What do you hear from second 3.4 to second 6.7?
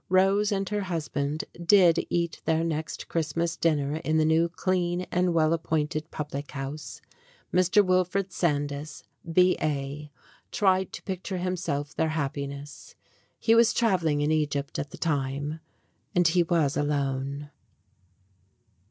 dinner in the new, clean, and well appointed public